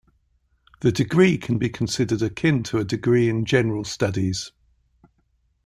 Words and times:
The 0.79 0.91
degree 0.91 1.37
can 1.37 1.59
be 1.59 1.69
considered 1.69 2.23
akin 2.23 2.63
to 2.63 2.79
a 2.79 2.83
degree 2.83 3.29
in 3.29 3.45
general 3.45 3.83
studies. 3.83 4.51